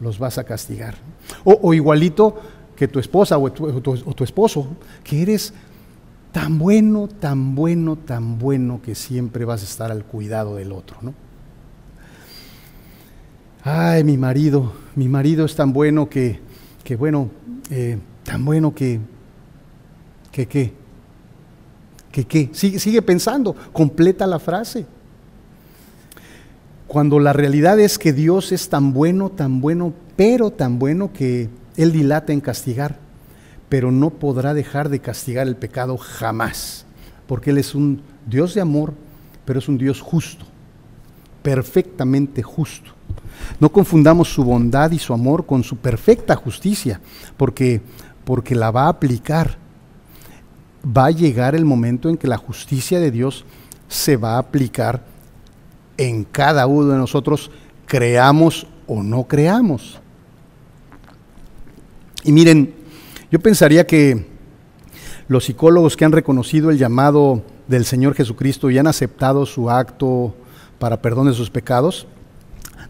[0.00, 0.96] los vas a castigar.
[1.44, 2.40] O, igualito
[2.76, 4.66] que tu esposa o tu, esposo,
[5.04, 5.52] que eres
[6.32, 10.96] tan bueno, tan bueno, tan bueno que siempre vas a estar al cuidado del otro,
[11.02, 11.14] ¿no?
[13.62, 16.40] Ay, mi marido, mi marido es tan bueno que,
[16.82, 17.28] que bueno,
[17.70, 19.00] eh, tan bueno que,
[20.32, 20.46] que.
[20.46, 20.79] ¿Que
[22.10, 22.50] qué?
[22.52, 24.86] Sigue, sigue pensando, completa la frase.
[26.86, 31.48] Cuando la realidad es que Dios es tan bueno, tan bueno, pero tan bueno que
[31.76, 32.98] Él dilata en castigar,
[33.68, 36.84] pero no podrá dejar de castigar el pecado jamás,
[37.28, 38.92] porque Él es un Dios de amor,
[39.44, 40.44] pero es un Dios justo,
[41.42, 42.90] perfectamente justo.
[43.60, 47.00] No confundamos su bondad y su amor con su perfecta justicia,
[47.36, 47.80] porque,
[48.24, 49.59] porque la va a aplicar
[50.84, 53.44] va a llegar el momento en que la justicia de Dios
[53.88, 55.04] se va a aplicar
[55.96, 57.50] en cada uno de nosotros,
[57.86, 60.00] creamos o no creamos.
[62.24, 62.74] Y miren,
[63.30, 64.26] yo pensaría que
[65.28, 70.34] los psicólogos que han reconocido el llamado del Señor Jesucristo y han aceptado su acto
[70.78, 72.06] para perdón de sus pecados,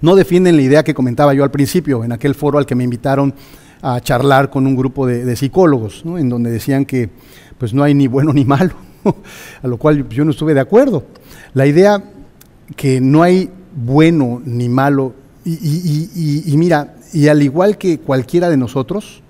[0.00, 2.84] no defienden la idea que comentaba yo al principio, en aquel foro al que me
[2.84, 3.34] invitaron
[3.82, 7.10] a charlar con un grupo de, psicólogos, en donde decían que
[7.58, 8.74] pues no hay ni bueno ni malo,
[9.62, 11.04] a lo cual yo no estuve de acuerdo.
[11.54, 12.02] La idea
[12.76, 15.14] que no hay bueno ni malo,
[15.44, 19.22] y, mira, y al igual que cualquiera de nosotros,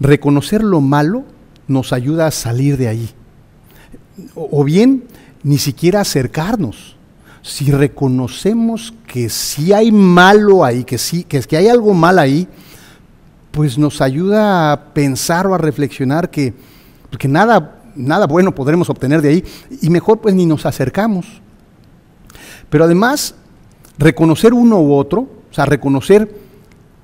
[0.00, 1.24] reconocer lo malo
[1.68, 3.10] nos ayuda a salir de ahí.
[4.34, 5.04] O, bien,
[5.42, 6.96] ni siquiera acercarnos.
[7.42, 12.46] Si reconocemos que sí hay malo ahí, que sí, que, que hay algo mal ahí,
[13.52, 16.54] pues nos ayuda a pensar o a reflexionar que,
[17.10, 19.44] porque nada, nada bueno podremos obtener de ahí
[19.80, 21.26] y mejor pues ni nos acercamos.
[22.70, 23.34] Pero además,
[23.98, 26.34] reconocer uno u otro, o sea, reconocer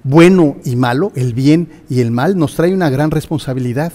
[0.02, 3.92] bueno y malo, el bien y el mal, nos trae una gran responsabilidad.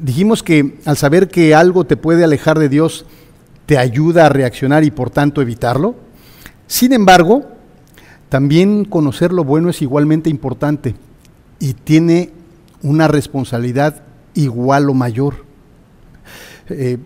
[0.00, 3.06] Dijimos que al saber que algo te puede alejar de Dios,
[3.66, 5.96] te ayuda a reaccionar y por tanto evitarlo.
[6.68, 7.44] Sin embargo,
[8.28, 10.94] también conocer lo bueno es igualmente importante
[11.64, 12.30] y tiene
[12.82, 14.02] una responsabilidad
[14.34, 15.46] igual o mayor.
[16.68, 16.98] Eh,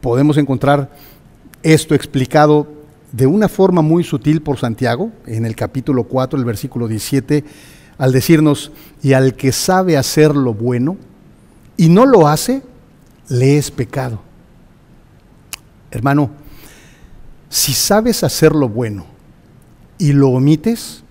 [0.00, 0.90] podemos encontrar
[1.62, 2.66] esto explicado
[3.12, 7.44] de una forma muy sutil por Santiago, en el capítulo 4, el versículo 17,
[7.96, 10.96] al decirnos, y al que sabe hacer lo bueno
[11.76, 12.64] y no lo hace,
[13.28, 14.20] le es pecado.
[15.92, 16.32] Hermano,
[17.48, 19.06] si sabes hacer lo bueno
[19.98, 21.04] y lo omites,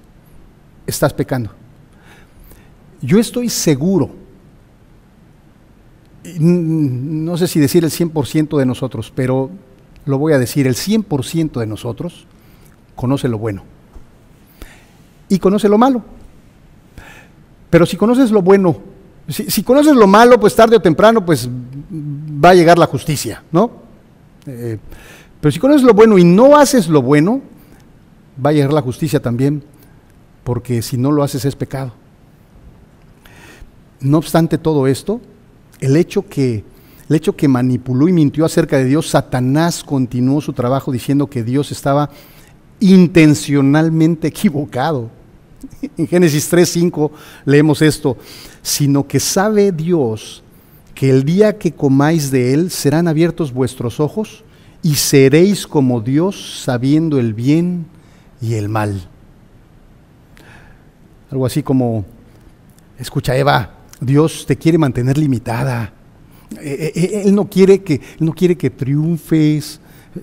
[0.86, 1.63] estás pecando.
[3.04, 4.24] Yo estoy seguro
[6.40, 9.50] no sé si decir el 100% de nosotros, pero
[10.06, 12.26] lo voy a decir, el 100% de nosotros
[12.96, 13.64] conoce lo bueno
[15.28, 16.04] y conoce lo malo.
[17.70, 18.78] Pero si conoces lo bueno,
[19.28, 23.72] si, conoces lo malo, pues tarde o temprano, pues va a llegar la justicia, ¿no?
[24.46, 24.78] Eh,
[25.42, 27.42] pero si conoces lo bueno y no haces lo bueno,
[28.44, 29.64] va a llegar la justicia también,
[30.44, 31.94] porque si no lo haces es pecado.
[34.04, 35.22] No obstante todo esto,
[35.80, 36.64] el hecho que
[37.10, 41.44] el hecho que manipuló y mintió acerca de Dios, Satanás continuó su trabajo diciendo que
[41.44, 42.10] Dios estaba
[42.80, 45.10] intencionalmente equivocado.
[45.98, 47.12] En Génesis 3:5
[47.46, 48.18] leemos esto,
[48.62, 50.44] sino que sabe Dios
[50.96, 54.44] que el día que comáis de él serán abiertos vuestros ojos
[54.82, 57.86] y seréis como Dios sabiendo el bien
[58.42, 59.08] y el mal.
[61.32, 62.06] Algo así como,
[63.00, 65.94] escucha Eva, Dios te quiere mantener limitada.
[66.62, 69.80] E, e, e, él no quiere que, no quiere que triunfes.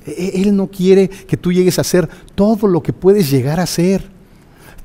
[0.07, 4.09] Él no quiere que tú llegues a ser todo lo que puedes llegar a ser.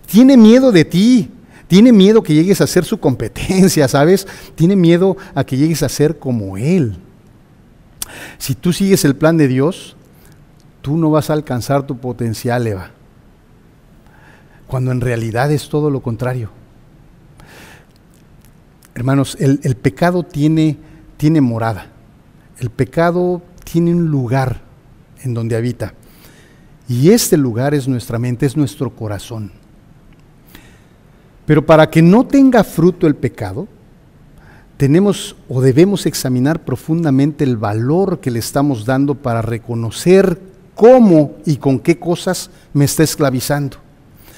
[0.08, 1.32] Tiene miedo de ti.
[1.68, 4.28] Tiene miedo que llegues a ser su competencia, ¿sabes?
[4.54, 6.96] Tiene miedo a que llegues a ser como Él.
[8.38, 9.96] Si tú sigues el plan de Dios,
[10.82, 12.92] tú no vas a alcanzar tu potencial, Eva.
[14.68, 16.52] Cuando en realidad es todo lo contrario.
[18.96, 20.78] Hermanos, el, pecado tiene,
[21.18, 21.88] tiene morada.
[22.58, 24.62] El pecado tiene un lugar
[25.22, 25.94] en donde habita.
[26.88, 29.52] Y este lugar es nuestra mente, es nuestro corazón.
[31.46, 33.68] Pero para que no tenga fruto el pecado,
[34.78, 40.40] tenemos o debemos examinar profundamente el valor que le estamos dando para reconocer
[40.74, 43.78] cómo y con qué cosas me está esclavizando.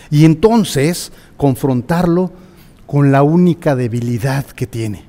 [0.10, 2.32] Y entonces confrontarlo
[2.88, 5.04] con la única debilidad que tiene.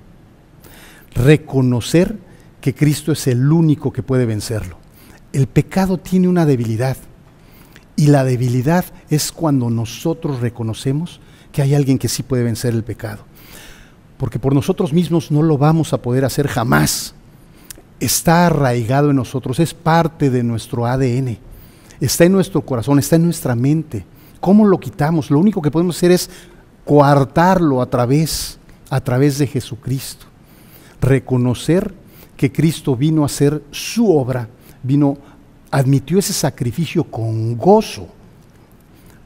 [1.14, 2.18] Reconocer
[2.60, 4.76] que Cristo es el único que puede vencerlo.
[5.32, 6.96] El pecado tiene una debilidad.
[7.96, 11.20] Y la debilidad es cuando nosotros reconocemos
[11.52, 13.22] que hay alguien que sí puede vencer el pecado.
[14.18, 17.14] Porque por nosotros mismos no lo vamos a poder hacer jamás.
[18.00, 21.38] Está arraigado en nosotros, es parte de nuestro ADN.
[22.00, 24.04] Está en nuestro corazón, está en nuestra mente.
[24.40, 25.30] ¿Cómo lo quitamos?
[25.30, 26.30] Lo único que podemos hacer es
[26.88, 30.24] coartarlo a través, a través de Jesucristo.
[31.02, 31.92] Reconocer
[32.34, 34.48] que Cristo vino a hacer su obra,
[34.82, 35.18] vino,
[35.70, 38.08] admitió ese sacrificio con gozo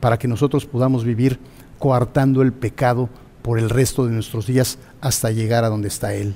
[0.01, 1.39] para que nosotros podamos vivir
[1.79, 3.09] coartando el pecado
[3.43, 6.35] por el resto de nuestros días hasta llegar a donde está Él.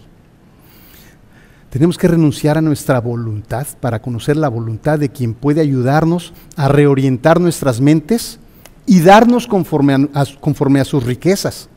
[1.71, 6.69] Tenemos que renunciar a nuestra voluntad para conocer la voluntad de quien puede ayudarnos a
[6.69, 8.39] reorientar nuestras mentes
[8.87, 11.69] y darnos conforme a, conforme a sus riquezas.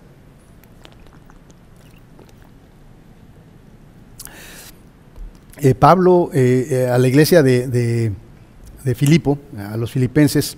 [5.62, 10.58] Eh, Pablo eh, eh, a la iglesia de, de, Filipo, a los filipenses,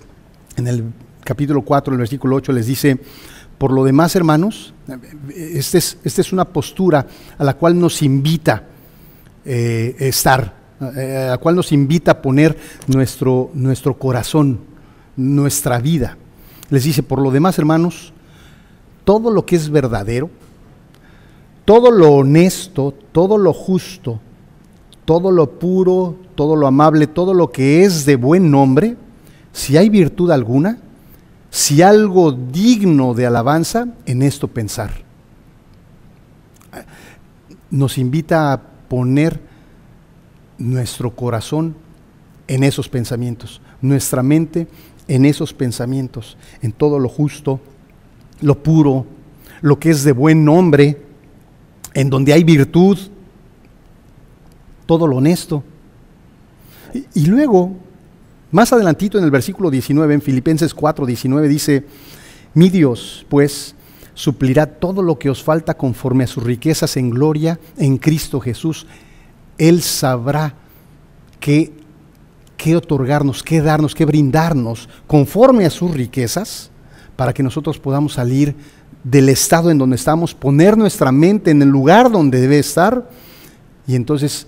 [0.56, 0.84] en el
[1.22, 2.98] capítulo 4, el versículo 8, les dice,
[3.58, 4.72] por lo demás, hermanos,
[5.28, 8.64] esta es, este es una postura a la cual nos invita
[9.44, 14.60] estar, a la cual nos invita a poner nuestro, nuestro corazón,
[15.16, 16.16] nuestra vida.
[16.72, 18.14] Les dice, por lo demás, hermanos,
[19.04, 20.30] todo lo que es verdadero,
[21.66, 24.20] todo lo honesto, todo lo justo,
[25.04, 28.96] todo lo puro, todo lo amable, todo lo que es de buen nombre,
[29.52, 30.78] si hay virtud alguna,
[31.50, 34.92] si algo digno de alabanza, en esto pensar.
[37.70, 39.38] Nos invita a poner
[40.56, 41.76] nuestro corazón
[42.48, 44.68] en esos pensamientos, nuestra mente
[45.08, 47.60] en esos pensamientos, en todo lo justo,
[48.40, 49.06] lo puro,
[49.60, 51.00] lo que es de buen nombre,
[51.94, 52.98] en donde hay virtud,
[54.86, 55.64] todo lo honesto.
[57.14, 57.72] Y, luego,
[58.50, 61.84] más adelantito en el versículo 19, en Filipenses 4, 19, dice,
[62.54, 63.74] mi Dios, pues,
[64.14, 68.86] suplirá todo lo que os falta conforme a sus riquezas en gloria en Cristo Jesús.
[69.56, 70.54] Él sabrá
[71.40, 71.72] qué,
[72.62, 76.70] qué otorgarnos, qué darnos, qué brindarnos conforme a sus riquezas
[77.16, 78.54] para que nosotros podamos salir
[79.02, 83.10] del estado en donde estamos, poner nuestra mente en el lugar donde debe estar
[83.84, 84.46] y entonces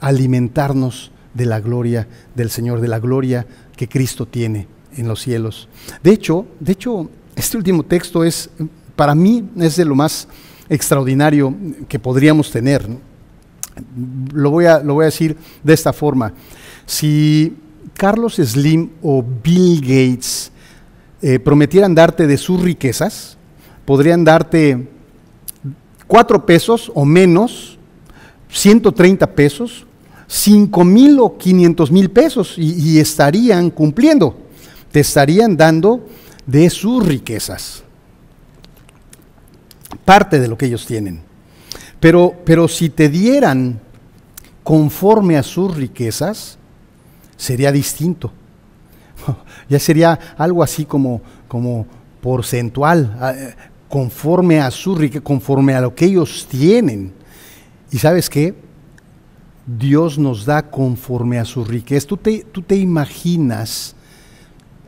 [0.00, 5.66] alimentarnos de la gloria del Señor, de la gloria que Cristo tiene en los cielos.
[6.02, 8.50] De hecho, de hecho, este último texto es,
[8.94, 10.28] para mí, es de lo más
[10.68, 11.54] extraordinario
[11.88, 12.86] que podríamos tener.
[14.34, 16.34] Lo, voy a, lo voy a decir de esta forma.
[16.86, 17.56] Si
[17.94, 20.52] Carlos Slim o Bill Gates
[21.20, 23.36] eh, prometieran darte de sus riquezas,
[23.84, 24.88] podrían darte
[26.06, 27.78] cuatro pesos o menos,
[28.48, 29.86] 130 pesos,
[30.28, 34.36] 5 mil o 500 mil pesos y, estarían cumpliendo,
[34.90, 36.06] te estarían dando
[36.46, 37.82] de sus riquezas,
[40.04, 41.22] parte de lo que ellos tienen.
[42.00, 43.80] Pero, pero si te dieran
[44.62, 46.58] conforme a sus riquezas,
[47.36, 48.32] sería distinto.
[49.68, 51.86] Ya sería algo así como, como
[52.20, 53.34] porcentual, ah,
[53.88, 57.12] conforme a su riqueza, conforme a lo que ellos tienen.
[57.90, 58.54] ¿Y sabes qué?
[59.66, 62.06] Dios nos da conforme a su riqueza.
[62.06, 63.96] Tú te, tú te imaginas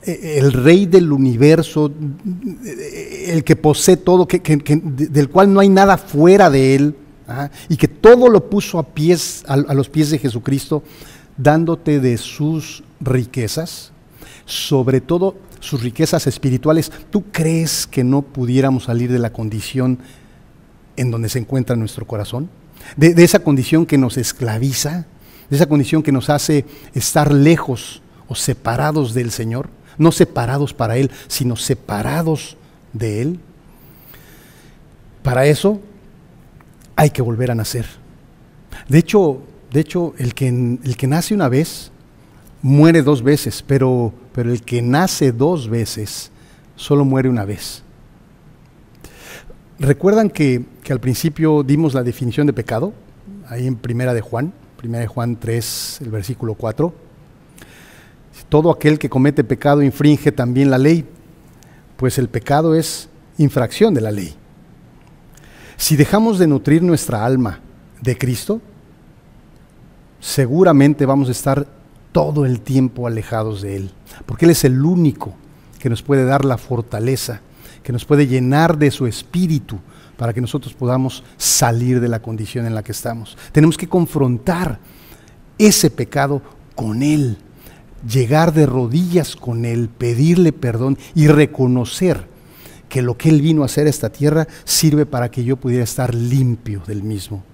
[0.02, 1.92] eh, el rey del universo,
[2.64, 6.94] eh, el que posee todo, que, del cual no hay nada fuera de él,
[7.68, 10.82] y que todo lo puso a, pies, a, los pies de Jesucristo,
[11.38, 13.92] dándote de sus riquezas,
[14.44, 16.92] sobre todo sus riquezas espirituales.
[17.10, 19.98] ¿Tú crees que no pudiéramos salir de la condición
[20.96, 22.50] en donde se encuentra nuestro corazón?
[22.96, 25.06] de, esa condición que nos esclaviza,
[25.50, 26.64] de esa condición que nos hace
[26.94, 32.56] estar lejos o separados del Señor, no separados para Él, sino separados
[32.92, 33.40] de Él.
[35.22, 35.80] Para eso
[36.96, 37.86] hay que volver a nacer.
[38.88, 39.42] De hecho,
[39.72, 41.90] de hecho el, que, el que nace una vez
[42.62, 46.30] muere dos veces, pero, pero el que nace dos veces
[46.76, 47.82] solo muere una vez.
[49.78, 52.92] ¿Recuerdan que, que, al principio dimos la definición de pecado?
[53.48, 56.92] Ahí en Primera de Juan, Primera de Juan 3, el versículo 4.
[58.48, 61.04] Todo aquel que comete pecado infringe también la ley,
[61.96, 64.34] pues el pecado es infracción de la ley.
[65.76, 67.60] Si dejamos de nutrir nuestra alma
[68.00, 68.60] de Cristo,
[70.20, 71.66] seguramente vamos a estar
[72.12, 73.90] todo el tiempo alejados de Él,
[74.26, 75.34] porque Él es el único
[75.78, 77.40] que nos puede dar la fortaleza,
[77.82, 79.78] que nos puede llenar de su espíritu
[80.16, 83.38] para que nosotros podamos salir de la condición en la que estamos.
[83.52, 84.80] Tenemos que confrontar
[85.58, 86.42] ese pecado
[86.74, 87.38] con Él,
[88.08, 92.26] llegar de rodillas con Él, pedirle perdón y reconocer
[92.88, 95.84] que lo que Él vino a hacer a esta tierra sirve para que yo pudiera
[95.84, 97.44] estar limpio del mismo.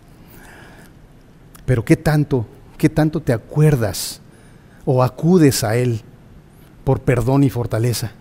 [1.66, 2.46] Pero ¿qué tanto,
[2.76, 4.20] qué tanto te acuerdas
[4.84, 6.02] o acudes a Él
[6.84, 8.12] por perdón y fortaleza?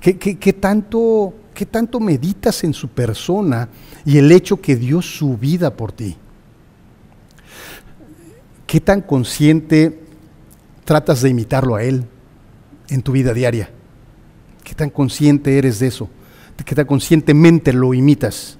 [0.00, 3.68] ¿Qué, tanto, ¿Qué tanto meditas en su persona
[4.04, 6.16] y el hecho que dio su vida por ti?
[8.66, 10.00] ¿Qué tan consciente
[10.84, 12.04] tratas de imitarlo a Él
[12.88, 13.70] en tu vida diaria?
[14.62, 16.08] ¿Qué tan consciente eres de eso?
[16.64, 18.58] ¿Qué tan conscientemente lo imitas?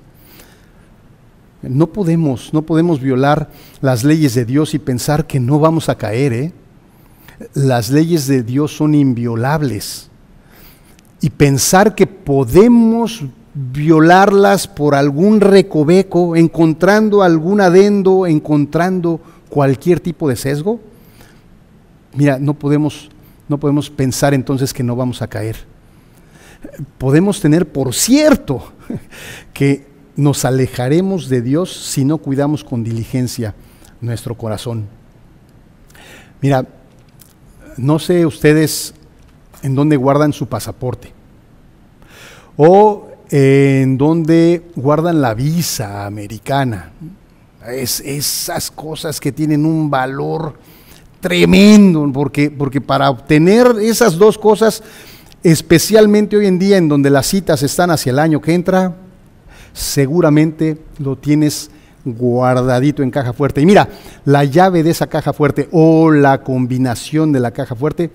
[1.62, 3.50] No podemos, no podemos violar
[3.80, 6.32] las leyes de Dios y pensar que no vamos a caer.
[6.32, 6.52] ¿eh?
[7.54, 10.08] Las leyes de Dios son inviolables.
[11.20, 20.36] Y pensar que podemos violarlas por algún recoveco, encontrando algún adendo, encontrando cualquier tipo de
[20.36, 20.78] sesgo,
[22.14, 23.10] mira, no podemos,
[23.48, 25.56] no podemos pensar entonces que no vamos a caer
[26.98, 28.72] podemos tener por cierto
[29.52, 29.86] que
[30.18, 33.54] nos alejaremos de Dios si no cuidamos con diligencia
[34.00, 34.88] nuestro corazón.
[36.42, 36.66] Mira,
[37.76, 38.94] no sé ustedes
[39.62, 41.12] en dónde guardan su pasaporte
[42.56, 46.90] o en dónde guardan la visa americana.
[47.68, 50.58] Es, esas cosas que tienen un valor
[51.20, 54.82] tremendo, porque, porque para obtener esas dos cosas
[55.44, 58.96] especialmente hoy en día en donde las citas están hacia el año que entra,
[59.78, 61.70] seguramente lo tienes
[62.04, 63.60] guardadito en caja fuerte.
[63.60, 63.88] Y mira,
[64.24, 68.10] la llave de esa caja fuerte o la combinación de la caja fuerte,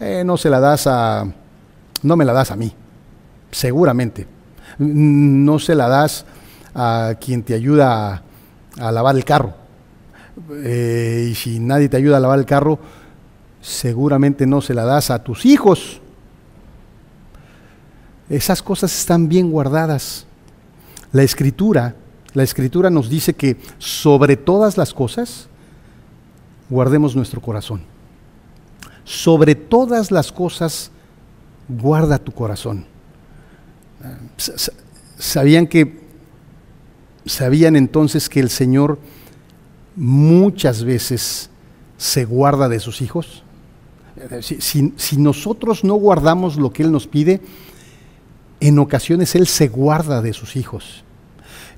[0.00, 1.26] eh, no se la das a,
[2.02, 2.72] no me la das a mí,
[3.50, 4.26] seguramente.
[4.78, 6.24] No se la das
[6.74, 8.22] a quien te ayuda
[8.78, 9.54] a, lavar el carro.
[10.52, 12.78] Eh, y si nadie te ayuda a lavar el carro,
[13.60, 16.00] seguramente no se la das a tus hijos
[18.30, 20.24] esas cosas están bien guardadas.
[21.12, 21.96] La escritura,
[22.34, 25.48] la escritura nos dice que sobre todas las cosas
[26.68, 27.82] guardemos nuestro corazón.
[29.04, 30.90] Sobre todas las cosas
[31.68, 32.86] guarda tu corazón.
[35.18, 36.00] Sabían que
[37.26, 38.98] sabían entonces que el Señor
[39.96, 41.50] muchas veces
[41.98, 43.42] se guarda de sus hijos.
[44.40, 47.40] Si, si nosotros no guardamos lo que Él nos pide,
[48.60, 51.04] en ocasiones Él se guarda de sus hijos.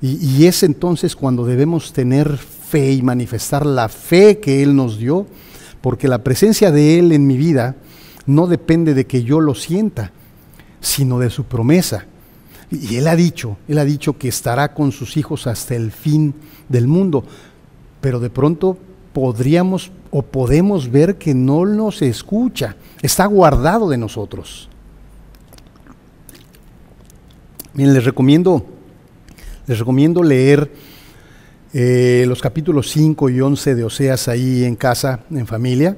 [0.01, 5.25] Y, es entonces cuando debemos tener fe y manifestar la fe que Él nos dio,
[5.79, 7.77] porque la presencia de Él en mi vida
[8.25, 10.11] no depende de que yo lo sienta,
[10.81, 12.05] sino de su promesa.
[12.69, 16.33] Y Él ha dicho, Él ha dicho que estará con sus hijos hasta el fin
[16.67, 17.23] del mundo,
[18.01, 18.77] pero de pronto
[19.13, 24.67] podríamos o podemos ver que no nos escucha, está guardado de nosotros.
[27.75, 28.63] Miren, les recomiendo,
[29.65, 30.71] les recomiendo leer
[31.73, 35.97] eh, los capítulos 5 y 11 de Oseas ahí en casa, en familia,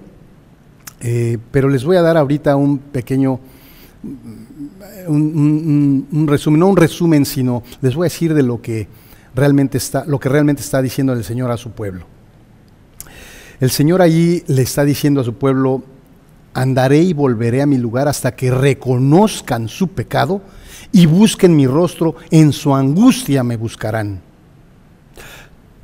[1.02, 3.42] eh, pero les voy a dar ahorita un pequeño,
[5.08, 8.88] un, resumen, no un resumen, sino les voy a decir de lo que
[9.36, 12.06] realmente está, lo que realmente está diciendo el Señor a su pueblo.
[13.60, 15.84] El Señor allí le está diciendo a su pueblo,
[16.54, 20.42] andaré y volveré a mi lugar hasta que reconozcan su pecado
[20.96, 24.22] y busquen mi rostro, en su angustia me buscarán.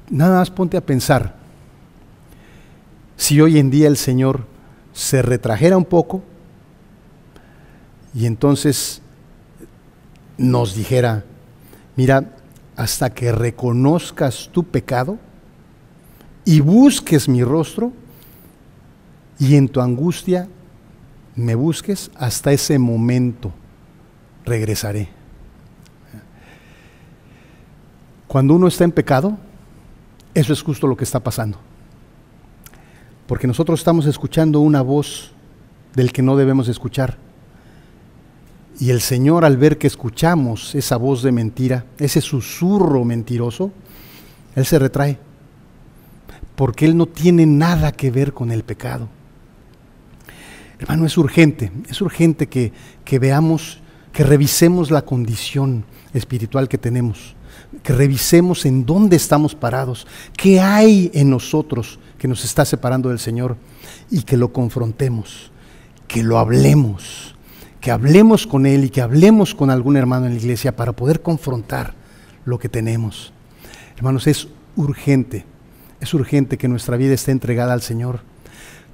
[0.10, 1.36] Nada más ponte a pensar,
[3.18, 4.46] si hoy en día el Señor
[4.94, 6.24] se retrajera un poco
[8.14, 9.02] y entonces
[10.38, 11.26] nos dijera,
[11.98, 12.34] mira,
[12.78, 15.18] hasta que reconozcas tu pecado
[16.46, 17.92] y busques mi rostro
[19.38, 20.48] y en tu angustia
[21.36, 23.52] me busques hasta ese momento
[24.46, 25.10] regresaré.
[28.28, 29.38] Cuando uno está en pecado,
[30.34, 31.58] eso es justo lo que está pasando.
[33.28, 35.34] Porque nosotros estamos escuchando una voz
[35.96, 37.18] del que no debemos escuchar.
[38.80, 43.72] Y el Señor al ver que escuchamos esa voz de mentira, ese susurro mentiroso,
[44.56, 45.18] Él se retrae.
[46.56, 49.10] Porque Él no tiene nada que ver con el pecado.
[50.80, 52.72] Hermano, es urgente, es urgente que,
[53.06, 53.81] que veamos,
[54.12, 57.36] que revisemos la condición espiritual que tenemos,
[57.84, 60.06] que revisemos en dónde estamos parados,
[60.38, 63.58] qué hay en nosotros que nos está separando del Señor
[64.10, 65.52] y que lo confrontemos,
[66.08, 67.36] que lo hablemos,
[67.80, 71.22] que hablemos con Él y que hablemos con algún hermano en la iglesia para poder
[71.22, 71.94] confrontar
[72.46, 73.34] lo que tenemos.
[73.96, 75.46] Hermanos, es urgente,
[76.00, 78.22] es urgente que nuestra vida esté entregada al Señor.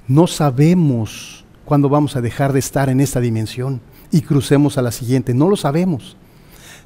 [0.06, 3.80] No sabemos cuándo vamos a dejar de estar en esta dimensión
[4.10, 5.34] y crucemos a la siguiente.
[5.34, 6.16] No lo sabemos.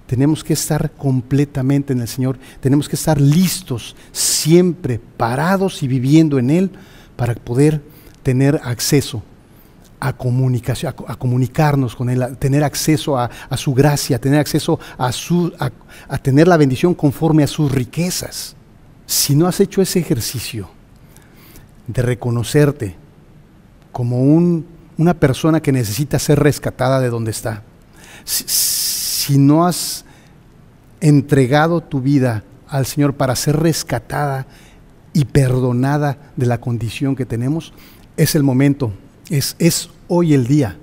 [0.07, 2.39] Tenemos que estar completamente en el Señor.
[2.61, 6.71] Tenemos que estar listos, siempre parados y viviendo en Él
[7.17, 7.83] para poder
[8.23, 9.23] tener acceso
[10.01, 15.53] a comunicación, a, comunicarnos con Él, tener acceso a, su gracia, tener acceso a, su,
[15.59, 18.57] a tener la bendición conforme a sus riquezas.
[19.07, 20.69] Si no has hecho ese ejercicio
[21.87, 22.97] de reconocerte
[23.93, 24.67] como un
[24.99, 27.63] una persona que necesita ser rescatada de donde está.
[28.25, 30.05] Si, no has
[31.01, 34.47] entregado tu vida al Señor para ser rescatada
[35.13, 37.73] y perdonada de la condición que tenemos,
[38.17, 38.93] es el momento,
[39.31, 40.77] es, es hoy el día.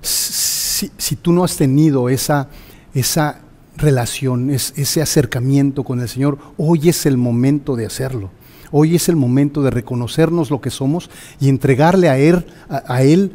[0.00, 2.48] Si, tú no has tenido esa,
[2.94, 3.40] esa
[3.76, 8.30] relación, ese acercamiento con el Señor, hoy es el momento de hacerlo.
[8.72, 13.32] Hoy es el momento de reconocernos lo que somos y entregarle a Él, a, Él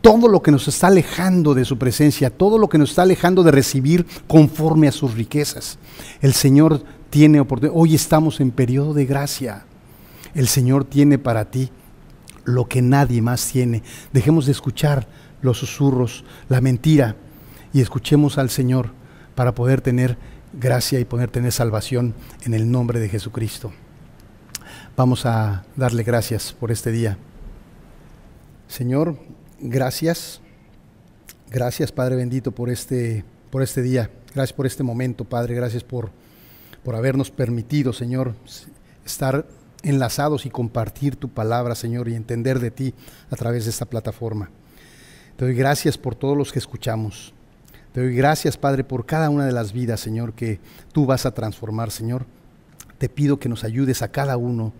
[0.00, 3.42] todo lo que nos está alejando de su presencia, todo lo que nos está alejando
[3.42, 5.78] de recibir conforme a sus riquezas.
[6.20, 7.76] El Señor tiene oportunidad.
[7.76, 9.66] Hoy estamos en periodo de gracia.
[10.34, 11.70] El Señor tiene para ti
[12.44, 13.82] lo que nadie más tiene.
[14.12, 15.08] Dejemos de escuchar
[15.42, 17.16] los susurros, la mentira,
[17.72, 18.90] y escuchemos al Señor
[19.34, 20.16] para poder tener
[20.52, 23.72] gracia y poder tener salvación en el nombre de Jesucristo.
[24.96, 27.18] Vamos a darle gracias por este día.
[28.68, 29.18] Señor,
[29.58, 30.40] gracias.
[31.50, 34.08] Gracias, Padre bendito, por este, por este día.
[34.36, 35.56] Gracias por este momento, Padre.
[35.56, 36.12] Gracias por,
[36.84, 38.36] por habernos permitido, Señor,
[39.04, 39.44] estar
[39.82, 42.94] enlazados y compartir tu palabra, Señor, y entender de ti
[43.30, 44.50] a través de esta plataforma.
[45.36, 47.34] Te doy gracias por todos los que escuchamos.
[47.92, 50.60] Te doy gracias, Padre, por cada una de las vidas, Señor, que
[50.92, 52.26] tú vas a transformar, Señor.
[52.98, 54.72] Te pido que nos ayudes a cada uno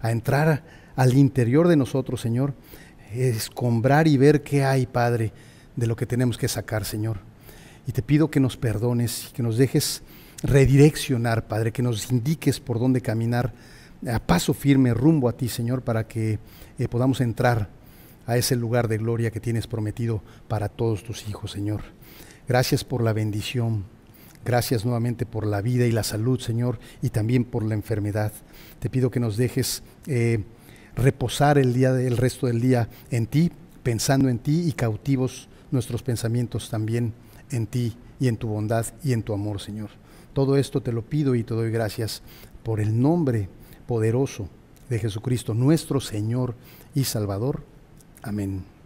[0.00, 0.64] a entrar
[0.96, 2.54] al interior de nosotros, Señor,
[3.12, 5.32] escombrar y ver qué hay, Padre,
[5.76, 7.18] de lo que tenemos que sacar, Señor.
[7.86, 10.02] Y te pido que nos perdones y que nos dejes
[10.42, 13.52] redireccionar, Padre, que nos indiques por dónde caminar
[14.06, 16.38] a paso firme rumbo a ti, Señor, para que
[16.78, 17.68] eh, podamos entrar
[18.26, 21.82] a ese lugar de gloria que tienes prometido para todos tus hijos, Señor.
[22.46, 23.84] Gracias por la bendición.
[24.48, 28.32] Gracias nuevamente por la vida y la salud, Señor, y también por la enfermedad.
[28.78, 30.42] Te pido que nos dejes eh,
[30.96, 36.02] reposar el, día, el resto del día en ti, pensando en ti y cautivos nuestros
[36.02, 37.12] pensamientos también
[37.50, 39.90] en ti y en tu bondad y en tu amor, Señor.
[40.32, 42.22] Todo esto te lo pido y te doy gracias
[42.62, 43.50] por el nombre
[43.86, 44.48] poderoso
[44.88, 46.54] de Jesucristo, nuestro Señor
[46.94, 47.64] y Salvador.
[48.22, 48.77] Amén.